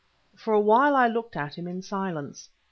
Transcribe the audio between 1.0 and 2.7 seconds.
looked at him in silence.